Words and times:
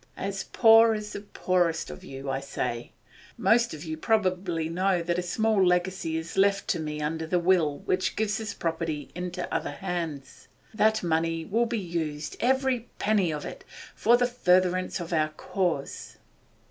As 0.17 0.45
poor 0.45 0.95
as 0.95 1.13
the 1.13 1.21
poorest 1.21 1.91
of 1.91 2.03
you, 2.03 2.27
I 2.27 2.39
say. 2.39 2.91
Most 3.37 3.71
of 3.75 3.83
you 3.83 3.97
probably 3.97 4.67
know 4.67 5.03
that 5.03 5.19
a 5.19 5.21
small 5.21 5.63
legacy 5.63 6.17
is 6.17 6.35
left 6.37 6.67
to 6.69 6.79
me 6.79 7.01
under 7.03 7.27
the 7.27 7.37
will 7.37 7.77
which 7.77 8.15
gives 8.15 8.39
this 8.39 8.55
property 8.55 9.11
into 9.13 9.53
other 9.53 9.73
hands. 9.73 10.47
That 10.73 11.03
money 11.03 11.45
will 11.45 11.67
be 11.67 11.77
used, 11.77 12.35
every 12.39 12.89
penny 12.97 13.31
of 13.31 13.45
it, 13.45 13.63
for 13.93 14.17
the 14.17 14.25
furtherance 14.25 14.99
of 14.99 15.13
our 15.13 15.29
cause! 15.29 16.17